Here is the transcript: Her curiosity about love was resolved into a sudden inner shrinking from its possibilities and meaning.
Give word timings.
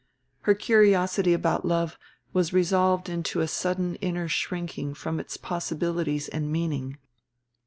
Her 0.49 0.55
curiosity 0.55 1.31
about 1.31 1.63
love 1.63 1.95
was 2.33 2.53
resolved 2.53 3.07
into 3.07 3.39
a 3.39 3.47
sudden 3.47 3.97
inner 3.97 4.27
shrinking 4.27 4.95
from 4.95 5.19
its 5.19 5.37
possibilities 5.37 6.27
and 6.27 6.51
meaning. 6.51 6.97